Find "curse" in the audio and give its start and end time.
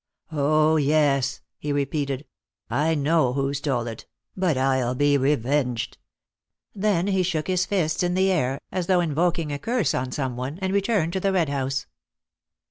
9.59-9.93